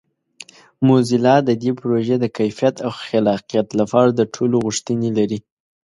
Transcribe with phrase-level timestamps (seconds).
[0.87, 5.39] موزیلا د دې پروژې د کیفیت او خلاقیت لپاره د ټولو غوښتنې لري.